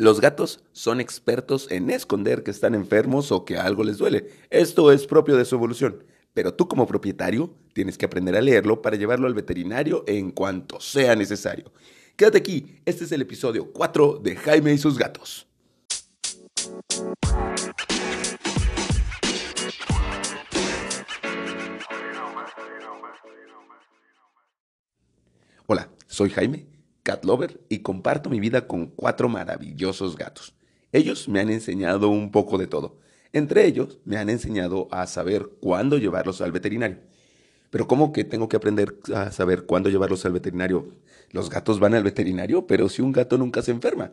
[0.00, 4.30] Los gatos son expertos en esconder que están enfermos o que algo les duele.
[4.48, 6.04] Esto es propio de su evolución.
[6.32, 10.80] Pero tú como propietario tienes que aprender a leerlo para llevarlo al veterinario en cuanto
[10.80, 11.70] sea necesario.
[12.16, 15.46] Quédate aquí, este es el episodio 4 de Jaime y sus gatos.
[25.66, 26.79] Hola, soy Jaime
[27.68, 30.54] y comparto mi vida con cuatro maravillosos gatos.
[30.92, 32.98] Ellos me han enseñado un poco de todo.
[33.32, 36.98] Entre ellos me han enseñado a saber cuándo llevarlos al veterinario.
[37.70, 40.88] Pero ¿cómo que tengo que aprender a saber cuándo llevarlos al veterinario?
[41.30, 44.12] Los gatos van al veterinario, pero si un gato nunca se enferma.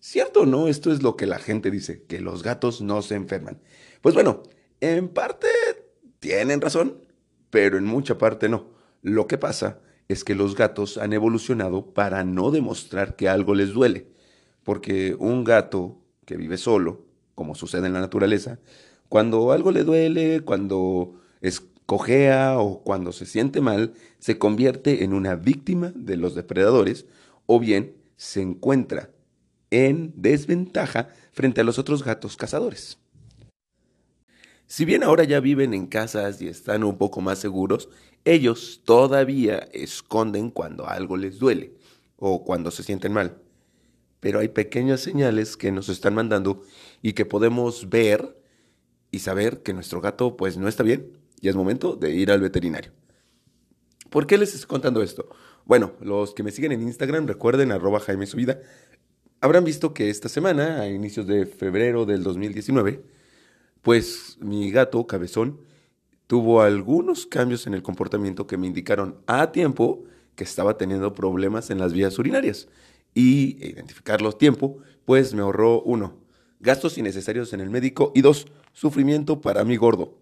[0.00, 0.66] ¿Cierto o no?
[0.66, 3.60] Esto es lo que la gente dice, que los gatos no se enferman.
[4.02, 4.42] Pues bueno,
[4.80, 5.46] en parte
[6.18, 6.98] tienen razón,
[7.50, 8.70] pero en mucha parte no.
[9.02, 13.72] Lo que pasa es que los gatos han evolucionado para no demostrar que algo les
[13.72, 14.08] duele,
[14.62, 18.58] porque un gato que vive solo, como sucede en la naturaleza,
[19.08, 25.36] cuando algo le duele, cuando escojea o cuando se siente mal, se convierte en una
[25.36, 27.06] víctima de los depredadores
[27.46, 29.10] o bien se encuentra
[29.70, 32.98] en desventaja frente a los otros gatos cazadores.
[34.66, 37.88] Si bien ahora ya viven en casas y están un poco más seguros,
[38.24, 41.74] ellos todavía esconden cuando algo les duele
[42.16, 43.38] o cuando se sienten mal.
[44.18, 46.62] Pero hay pequeñas señales que nos están mandando
[47.00, 48.36] y que podemos ver
[49.12, 52.40] y saber que nuestro gato pues no está bien y es momento de ir al
[52.40, 52.90] veterinario.
[54.10, 55.28] ¿Por qué les estoy contando esto?
[55.64, 58.60] Bueno, los que me siguen en Instagram, recuerden arroba Jaime Subida,
[59.40, 63.02] habrán visto que esta semana, a inicios de febrero del 2019,
[63.86, 65.60] pues mi gato, Cabezón,
[66.26, 70.02] tuvo algunos cambios en el comportamiento que me indicaron a tiempo
[70.34, 72.66] que estaba teniendo problemas en las vías urinarias.
[73.14, 76.18] Y identificarlo a tiempo, pues me ahorró uno,
[76.58, 80.18] gastos innecesarios en el médico y dos, sufrimiento para mi gordo.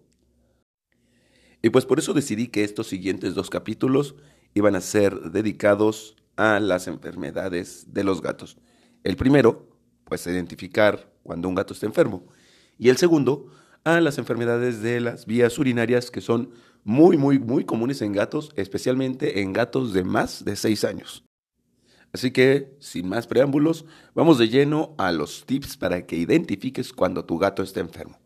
[1.63, 4.13] Y pues por eso decidí que estos siguientes dos capítulos
[4.53, 8.57] iban a ser dedicados a las enfermedades de los gatos.
[9.03, 9.67] El primero,
[10.03, 12.27] pues identificar cuando un gato está enfermo
[12.77, 13.47] y el segundo
[13.83, 16.51] a las enfermedades de las vías urinarias que son
[16.83, 21.23] muy, muy, muy comunes en gatos, especialmente en gatos de más de 6 años.
[22.13, 27.25] Así que, sin más preámbulos, vamos de lleno a los tips para que identifiques cuando
[27.25, 28.19] tu gato está enfermo.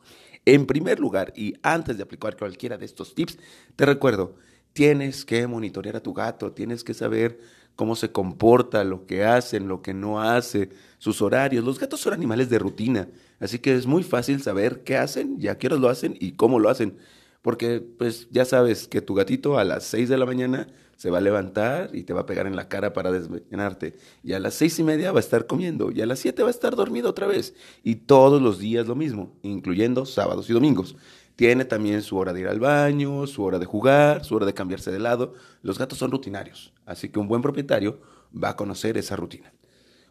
[0.46, 3.40] En primer lugar, y antes de aplicar cualquiera de estos tips,
[3.76, 4.36] te recuerdo,
[4.74, 7.40] tienes que monitorear a tu gato, tienes que saber
[7.80, 10.68] cómo se comporta, lo que hacen, lo que no hace,
[10.98, 11.64] sus horarios.
[11.64, 13.08] Los gatos son animales de rutina,
[13.40, 16.60] así que es muy fácil saber qué hacen y a qué lo hacen y cómo
[16.60, 16.98] lo hacen.
[17.42, 20.68] Porque pues ya sabes que tu gatito a las 6 de la mañana
[20.98, 23.96] se va a levantar y te va a pegar en la cara para desvenarte.
[24.22, 25.92] Y a las seis y media va a estar comiendo.
[25.92, 27.54] Y a las 7 va a estar dormido otra vez.
[27.86, 30.98] Y todos los días lo mismo, incluyendo sábados y domingos.
[31.40, 34.54] Tiene también su hora de ir al baño, su hora de jugar, su hora de
[34.54, 35.36] cambiarse de lado.
[35.62, 38.02] Los gatos son rutinarios, así que un buen propietario
[38.36, 39.54] va a conocer esa rutina.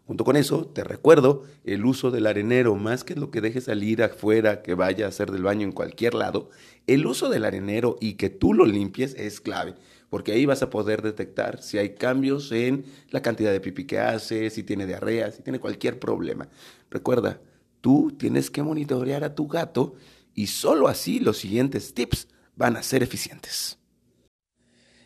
[0.06, 4.03] Junto con eso, te recuerdo el uso del arenero, más que lo que dejes salir
[4.03, 6.49] afuera, que vaya a hacer del baño en cualquier lado,
[6.87, 9.75] el uso del arenero y que tú lo limpies es clave,
[10.09, 13.99] porque ahí vas a poder detectar si hay cambios en la cantidad de pipí que
[13.99, 16.49] hace, si tiene diarrea, si tiene cualquier problema.
[16.91, 17.38] Recuerda,
[17.83, 19.94] tú tienes que monitorear a tu gato
[20.38, 23.76] y solo así los siguientes tips van a ser eficientes.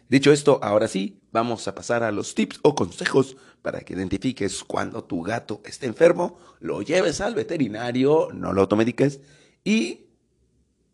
[0.06, 4.62] Dicho esto, ahora sí, vamos a pasar a los tips o consejos para que identifiques
[4.62, 9.22] cuando tu gato esté enfermo, lo lleves al veterinario, no lo automediques
[9.64, 10.04] y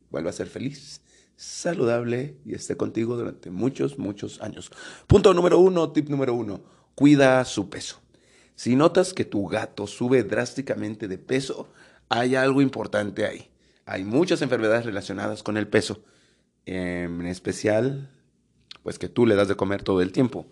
[0.08, 1.00] vuelva a ser feliz,
[1.34, 4.70] saludable y esté contigo durante muchos, muchos años.
[5.08, 6.62] Punto número uno, tip número uno,
[6.94, 8.00] cuida su peso.
[8.54, 11.70] Si notas que tu gato sube drásticamente de peso,
[12.08, 13.50] hay algo importante ahí
[13.88, 16.04] hay muchas enfermedades relacionadas con el peso,
[16.66, 18.10] en especial,
[18.82, 20.46] pues que tú le das de comer todo el tiempo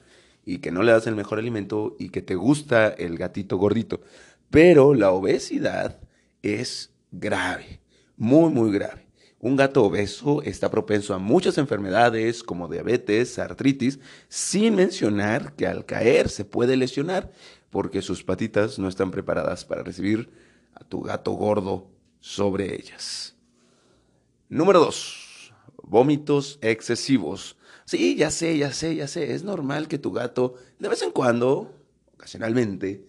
[0.47, 4.01] y que no le das el mejor alimento y que te gusta el gatito gordito.
[4.49, 6.01] Pero la obesidad
[6.43, 7.81] es grave,
[8.17, 9.07] muy, muy grave.
[9.39, 13.99] Un gato obeso está propenso a muchas enfermedades como diabetes, artritis,
[14.31, 17.31] sin mencionar que al caer se puede lesionar
[17.69, 20.31] porque sus patitas no están preparadas para recibir
[20.75, 21.96] a tu gato gordo
[22.27, 23.37] sobre ellas.
[24.49, 27.57] Número dos, vómitos excesivos.
[27.85, 29.33] Sí, ya sé, ya sé, ya sé.
[29.33, 31.73] Es normal que tu gato, de vez en cuando,
[32.15, 33.07] ocasionalmente,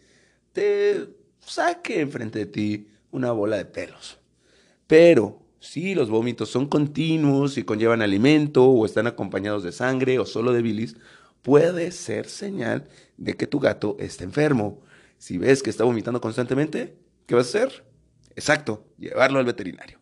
[0.54, 1.10] te
[1.40, 4.20] saque enfrente de ti una bola de pelos.
[4.86, 10.28] Pero si los vómitos son continuos y conllevan alimento o están acompañados de sangre o
[10.28, 10.96] solo de bilis,
[11.42, 12.88] puede ser señal
[13.18, 14.80] de que tu gato está enfermo.
[15.18, 17.88] Si ves que está vomitando constantemente, ¿qué vas a hacer?
[18.38, 20.00] Exacto, llevarlo al veterinario.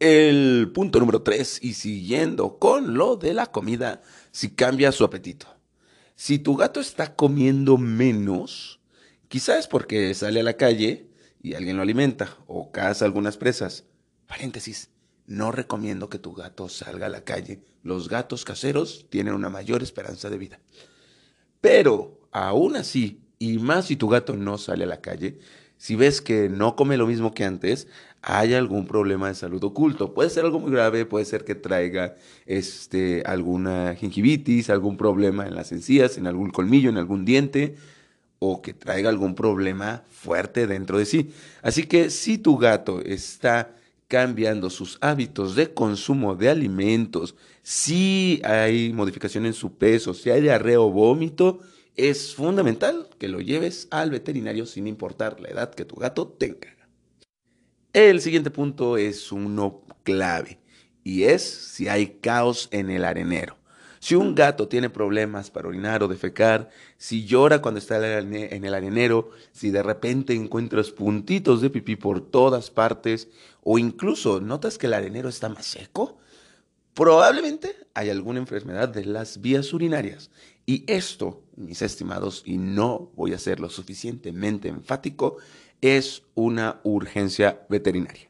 [0.00, 4.02] El punto número tres, y siguiendo con lo de la comida,
[4.32, 5.46] si cambia su apetito.
[6.16, 8.80] Si tu gato está comiendo menos,
[9.28, 13.84] quizás es porque sale a la calle y alguien lo alimenta o caza algunas presas.
[14.26, 14.90] Paréntesis,
[15.26, 17.62] no recomiendo que tu gato salga a la calle.
[17.84, 20.60] Los gatos caseros tienen una mayor esperanza de vida.
[21.60, 25.38] Pero, aún así, y más si tu gato no sale a la calle,
[25.78, 27.88] si ves que no come lo mismo que antes,
[28.20, 30.12] hay algún problema de salud oculto.
[30.12, 32.16] Puede ser algo muy grave, puede ser que traiga
[32.46, 37.76] este, alguna gingivitis, algún problema en las encías, en algún colmillo, en algún diente,
[38.40, 41.30] o que traiga algún problema fuerte dentro de sí.
[41.62, 43.74] Así que si tu gato está
[44.08, 50.40] cambiando sus hábitos de consumo de alimentos, si hay modificación en su peso, si hay
[50.40, 51.60] diarrea o vómito,
[51.98, 56.68] es fundamental que lo lleves al veterinario sin importar la edad que tu gato tenga.
[57.92, 60.60] El siguiente punto es uno clave
[61.02, 63.58] y es si hay caos en el arenero.
[63.98, 68.74] Si un gato tiene problemas para orinar o defecar, si llora cuando está en el
[68.74, 73.28] arenero, si de repente encuentras puntitos de pipí por todas partes
[73.64, 76.18] o incluso notas que el arenero está más seco,
[76.94, 80.30] probablemente hay alguna enfermedad de las vías urinarias.
[80.68, 85.38] Y esto, mis estimados, y no voy a ser lo suficientemente enfático,
[85.80, 88.28] es una urgencia veterinaria.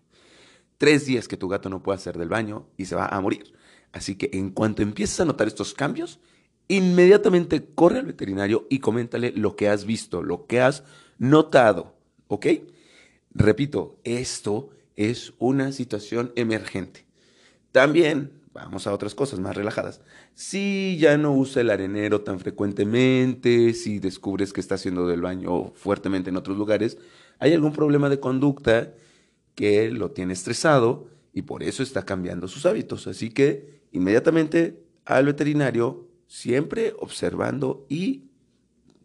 [0.76, 3.52] Tres días que tu gato no puede hacer del baño y se va a morir.
[3.90, 6.20] Así que en cuanto empieces a notar estos cambios,
[6.68, 10.84] inmediatamente corre al veterinario y coméntale lo que has visto, lo que has
[11.18, 11.96] notado.
[12.28, 12.46] ¿Ok?
[13.34, 17.04] Repito, esto es una situación emergente.
[17.72, 20.00] También vamos a otras cosas más relajadas.
[20.34, 25.72] Si ya no usa el arenero tan frecuentemente, si descubres que está haciendo del baño
[25.74, 26.98] fuertemente en otros lugares,
[27.38, 28.94] hay algún problema de conducta
[29.54, 33.06] que lo tiene estresado y por eso está cambiando sus hábitos.
[33.06, 38.24] Así que inmediatamente al veterinario, siempre observando y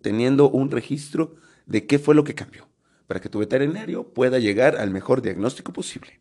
[0.02, 1.36] teniendo un registro
[1.66, 2.68] de qué fue lo que cambió,
[3.08, 6.20] para que tu veterinario pueda llegar al mejor diagnóstico posible.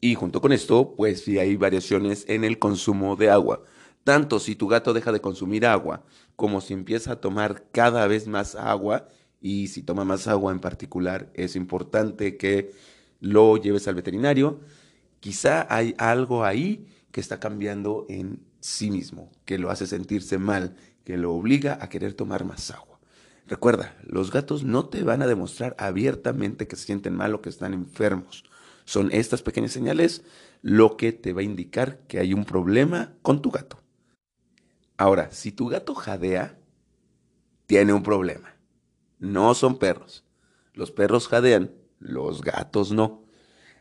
[0.00, 3.62] Y junto con esto, pues sí hay variaciones en el consumo de agua.
[4.04, 6.04] Tanto si tu gato deja de consumir agua,
[6.36, 9.08] como si empieza a tomar cada vez más agua,
[9.40, 12.72] y si toma más agua en particular, es importante que
[13.20, 14.60] lo lleves al veterinario.
[15.20, 20.76] Quizá hay algo ahí que está cambiando en sí mismo, que lo hace sentirse mal,
[21.04, 22.98] que lo obliga a querer tomar más agua.
[23.46, 27.48] Recuerda, los gatos no te van a demostrar abiertamente que se sienten mal o que
[27.48, 28.44] están enfermos.
[28.86, 30.22] Son estas pequeñas señales
[30.62, 33.82] lo que te va a indicar que hay un problema con tu gato.
[34.96, 36.58] Ahora, si tu gato jadea,
[37.66, 38.56] tiene un problema.
[39.18, 40.24] No son perros.
[40.72, 43.24] Los perros jadean, los gatos no.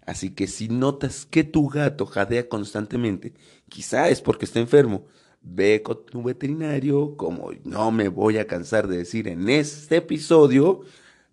[0.05, 3.35] Así que si notas que tu gato jadea constantemente,
[3.69, 5.05] quizá es porque está enfermo.
[5.41, 10.81] Ve con tu veterinario, como no me voy a cansar de decir en este episodio,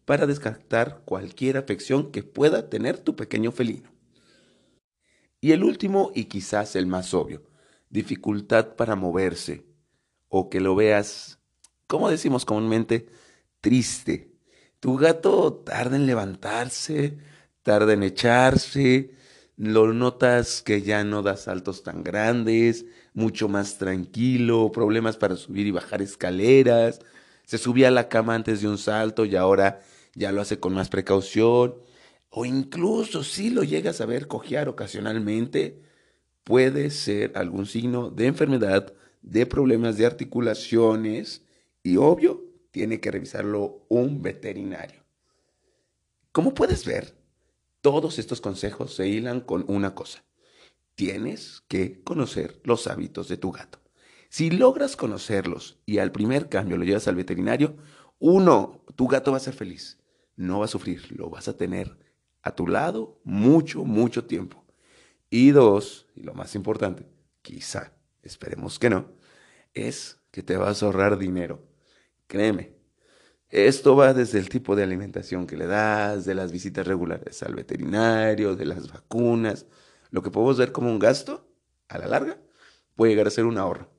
[0.05, 3.91] para descartar cualquier afección que pueda tener tu pequeño felino.
[5.41, 7.43] Y el último y quizás el más obvio,
[7.91, 9.65] dificultad para moverse
[10.29, 11.39] o que lo veas,
[11.87, 13.07] como decimos comúnmente,
[13.61, 14.33] triste.
[14.81, 17.19] Tu gato tarda en levantarse,
[17.63, 19.15] tarda en echarse,
[19.57, 25.67] lo notas que ya no da saltos tan grandes, mucho más tranquilo, problemas para subir
[25.67, 27.01] y bajar escaleras,
[27.53, 29.83] se subía a la cama antes de un salto y ahora
[30.15, 31.75] ya lo hace con más precaución,
[32.31, 35.83] o incluso si lo llegas a ver cojear ocasionalmente,
[36.45, 41.45] puede ser algún signo de enfermedad, de problemas de articulaciones
[41.83, 45.05] y obvio, tiene que revisarlo un veterinario.
[46.33, 47.15] Como puedes ver,
[47.83, 50.25] todos estos consejos se hilan con una cosa.
[50.95, 53.82] Tienes que conocer los hábitos de tu gato.
[54.33, 57.77] Si logras conocerlos y al primer cambio lo llevas al veterinario,
[58.19, 60.03] uno, tu gato va a ser feliz
[60.37, 61.99] no va a sufrir, lo vas a tener
[62.43, 64.65] a tu lado mucho, mucho tiempo.
[65.31, 67.07] Y dos, y lo más importante,
[67.43, 69.13] quizá, esperemos que no,
[69.75, 71.63] es que te vas a ahorrar dinero.
[72.27, 72.75] Créeme,
[73.49, 77.55] esto va desde el tipo de alimentación que le das, de las visitas regulares al
[77.55, 79.67] veterinario, de las vacunas.
[80.11, 81.47] Lo que podemos ver como un gasto,
[81.89, 82.39] a la larga,
[82.97, 83.92] puede llegar a ser un ahorro.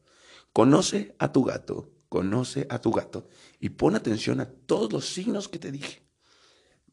[0.54, 3.28] Conoce a tu gato, conoce a tu gato
[3.60, 6.04] y pon atención a todos los signos que te dije.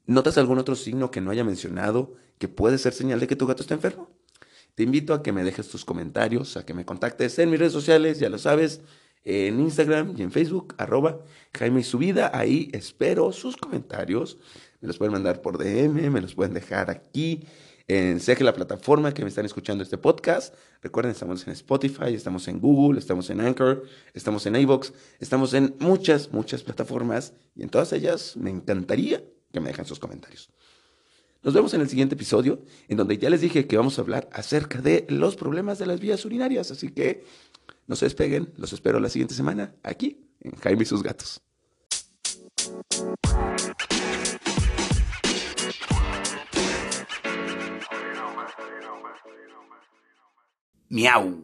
[0.07, 3.47] ¿Notas algún otro signo que no haya mencionado que puede ser señal de que tu
[3.47, 4.09] gato está enfermo?
[4.75, 7.75] Te invito a que me dejes tus comentarios, a que me contactes en mis redes
[7.75, 8.81] sociales, ya lo sabes,
[9.25, 11.21] en Instagram y en Facebook, arroba
[11.53, 12.31] Jaime y su vida.
[12.33, 14.39] Ahí espero sus comentarios.
[14.81, 17.45] Me los pueden mandar por DM, me los pueden dejar aquí.
[17.91, 22.15] En, sea que la plataforma que me están escuchando este podcast, recuerden, estamos en Spotify,
[22.15, 23.83] estamos en Google, estamos en Anchor,
[24.15, 29.59] estamos en iVoox, estamos en muchas, muchas plataformas y en todas ellas me encantaría que
[29.59, 30.51] me dejen sus comentarios.
[31.43, 34.29] Nos vemos en el siguiente episodio, en donde ya les dije que vamos a hablar
[34.31, 37.25] acerca de los problemas de las vías urinarias, así que
[37.89, 41.43] no se despeguen, los espero la siguiente semana aquí en Jaime y sus gatos.
[50.91, 51.39] Miau.